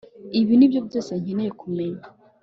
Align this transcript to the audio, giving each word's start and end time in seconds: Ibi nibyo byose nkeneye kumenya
Ibi 0.39 0.53
nibyo 0.57 0.79
byose 0.87 1.11
nkeneye 1.21 1.51
kumenya 1.61 2.03